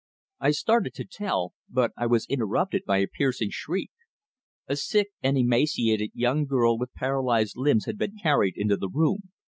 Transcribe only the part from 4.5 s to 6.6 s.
A sick and emaciated young